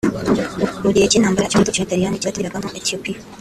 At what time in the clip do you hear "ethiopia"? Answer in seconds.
2.79-3.17